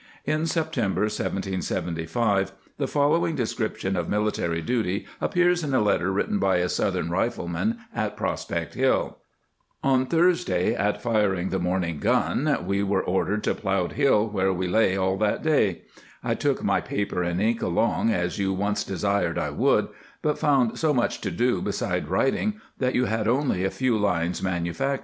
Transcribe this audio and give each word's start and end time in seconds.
® 0.01 0.03
In 0.25 0.47
September, 0.47 1.01
1775, 1.01 2.53
the 2.79 2.87
following 2.87 3.35
description 3.35 3.95
of 3.95 4.09
military 4.09 4.59
duty 4.63 5.05
appears 5.21 5.63
in 5.63 5.75
a 5.75 5.79
letter 5.79 6.11
written 6.11 6.39
by 6.39 6.55
a 6.55 6.69
Southern 6.69 7.11
rifleman 7.11 7.77
at 7.93 8.17
Prospect 8.17 8.73
Hill:" 8.73 9.19
On 9.93 10.07
Thursday 10.07 10.73
at 10.73 11.03
firing 11.03 11.49
the 11.49 11.59
morning 11.59 11.99
Gun 11.99 12.65
we 12.65 12.81
were 12.81 13.03
ordered 13.03 13.43
to 13.43 13.53
Plow'd 13.53 13.91
Hill, 13.91 14.27
where 14.27 14.51
we 14.51 14.67
lay 14.67 14.97
all 14.97 15.17
that 15.17 15.43
day— 15.43 15.83
I 16.23 16.33
took 16.33 16.63
my 16.63 16.81
paper 16.81 17.21
& 17.23 17.23
Ink 17.23 17.61
along 17.61 18.09
as 18.09 18.39
you 18.39 18.53
once 18.53 18.83
desired 18.83 19.37
I 19.37 19.51
would, 19.51 19.87
but 20.23 20.39
found 20.39 20.79
so 20.79 20.95
much 20.95 21.21
to 21.21 21.29
do 21.29 21.61
beside 21.61 22.07
writing, 22.07 22.59
that 22.79 22.95
you 22.95 23.05
had 23.05 23.27
only 23.27 23.63
a 23.63 23.69
few 23.69 23.99
lines 23.99 24.01
1 24.01 24.03
Orderly 24.03 24.29
Book 24.31 24.31
of 24.31 24.41
the 24.41 24.41
Northern 24.45 24.51
Army 24.51 24.69
at 24.69 24.73
Ticonderoga, 24.79 24.97
p. 24.99 24.99